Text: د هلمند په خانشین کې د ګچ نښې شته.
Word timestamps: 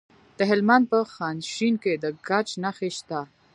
د 0.37 0.39
هلمند 0.49 0.85
په 0.91 0.97
خانشین 1.13 1.73
کې 1.83 1.93
د 2.03 2.05
ګچ 2.27 2.49
نښې 2.63 2.89
شته. 2.97 3.19